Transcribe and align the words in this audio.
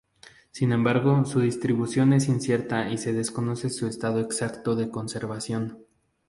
Sin 0.49 0.71
embargo 0.71 1.25
su 1.25 1.41
distribución 1.41 2.13
es 2.13 2.27
incierta 2.27 2.89
y 2.89 2.97
se 2.97 3.13
desconoce 3.13 3.69
su 3.69 3.85
estado 3.85 4.19
exacto 4.19 4.75
de 4.75 4.89
conservación. 4.89 5.85